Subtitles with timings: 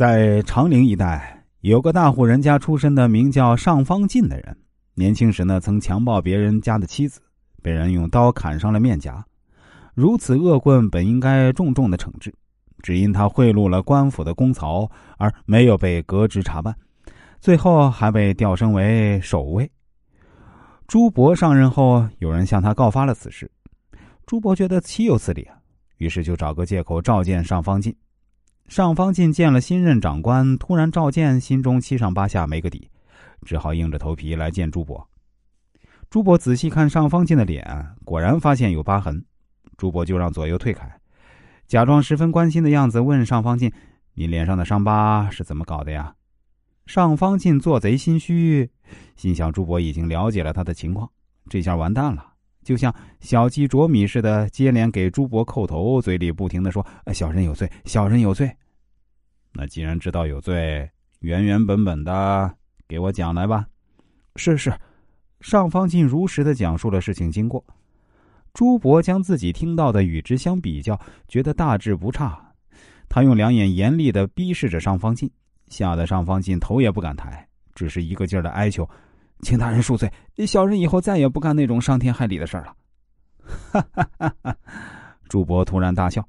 [0.00, 4.56] 在长陵一带，有个大户人家出身的名叫尚方进的人。
[4.94, 7.20] 年轻时呢，曾强暴别人家的妻子，
[7.62, 9.22] 被人用刀砍伤了面颊。
[9.92, 12.32] 如此恶棍，本应该重重的惩治，
[12.80, 16.74] 只因他贿赂了官府的公曹，而没有被革职查办，
[17.38, 19.70] 最后还被调升为守卫。
[20.86, 23.50] 朱伯上任后，有人向他告发了此事，
[24.24, 25.58] 朱伯觉得岂有此理啊，
[25.98, 27.94] 于是就找个借口召见尚方进。
[28.70, 32.88] 尚方进见了新任长官，突然召见，心中七上八下没个底，
[33.44, 35.04] 只好硬着头皮来见朱伯。
[36.08, 37.66] 朱伯仔细看尚方进的脸，
[38.04, 39.24] 果然发现有疤痕，
[39.76, 40.88] 朱伯就让左右退开，
[41.66, 43.72] 假装十分关心的样子，问尚方进
[44.14, 46.14] ：“你脸上的伤疤是怎么搞的呀？”
[46.86, 48.70] 尚方进做贼心虚，
[49.16, 51.10] 心想朱伯已经了解了他的情况，
[51.48, 52.29] 这下完蛋了。
[52.62, 58.50] 就像小鸡啄米似的，接连给朱伯叩头，嘴里不停的说：“小人有罪，小人有罪。”
[59.52, 60.88] 那既然知道有罪，
[61.20, 62.54] 原原本本的
[62.86, 63.66] 给我讲来吧。
[64.36, 64.72] 是是，
[65.40, 67.64] 尚方进如实的讲述了事情经过。
[68.52, 72.52] 朱伯将自己听到的与之相比较，觉得大致不差。
[73.08, 75.30] 他用两眼严厉的逼视着尚方进，
[75.68, 78.88] 吓得尚方进头也不敢抬，只是一个劲儿的哀求。
[79.42, 80.12] 请大人恕罪，
[80.46, 82.74] 小人以后再也不干那种伤天害理的事了。
[83.42, 84.56] 哈哈哈哈
[85.28, 86.26] 朱伯突然大笑：“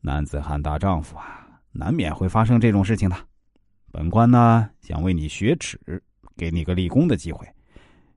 [0.00, 3.16] 男子汉大丈夫啊，难免会发生这种事情的。
[3.90, 5.78] 本官呢，想为你雪耻，
[6.36, 7.46] 给你个立功的机会，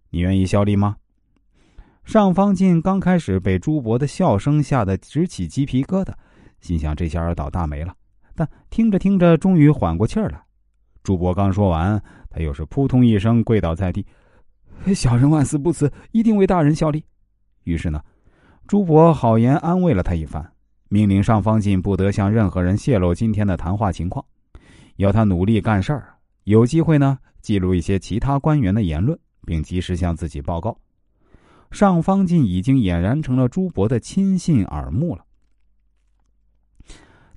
[0.10, 0.96] 你愿意效力吗？”
[2.06, 6.14] 尚方进刚开始被朱伯的笑声吓得直起鸡皮疙瘩，
[6.62, 7.96] 心想这下要倒大霉了。
[8.36, 10.45] 但听着听着，终于缓过气儿来。
[11.06, 12.02] 朱伯刚说完。
[12.30, 14.06] 他又是扑通一声跪倒在地，
[14.94, 17.02] 小人万死不辞，一定为大人效力。
[17.64, 18.02] 于是呢，
[18.68, 20.46] 朱伯好言安慰了他一番，
[20.90, 24.26] 命令尚方进不得向任何人泄露今天的谈话情况，
[24.98, 30.78] 要他努力干事儿，有机会呢记录一些其他官员的言论，并及时向自己报告。
[31.72, 35.24] 尚方进已经俨然成了朱伯的亲信耳目了。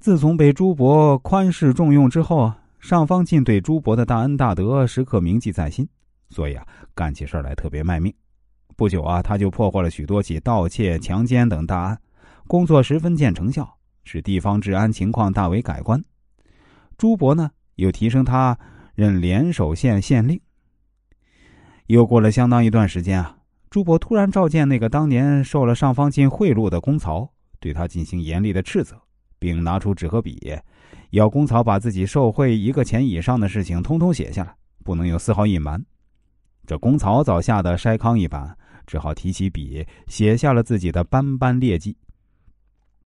[0.00, 2.59] 自从被朱伯宽视重用之后啊。
[2.78, 5.89] 尚方进对朱伯的大恩大德时刻铭记在心，
[6.31, 8.15] 所以啊，干起事来特别卖命。
[8.77, 12.00] 不久啊，他就破获了许多起盗窃、强奸等大案，
[12.47, 16.03] 工作十分见成效，使地方治安情况大为改观。
[16.97, 18.59] 朱伯呢，又提升他
[18.95, 20.41] 任联手县县令。
[21.87, 23.39] 又过了相当一段时间啊，
[23.71, 29.03] 朱伯突然召见那个当年受了尚方进贿赂的公曹，对他进行严厉的斥责。
[29.41, 30.53] 并拿出纸和笔，
[31.10, 34.54] 要公曹把自己受贿一个钱以上的事情通通写下来，
[34.84, 35.82] 不能有丝毫隐瞒。
[36.66, 38.54] 这公曹早吓得筛糠一般，
[38.86, 41.97] 只好提起笔写下了自己的斑斑劣迹。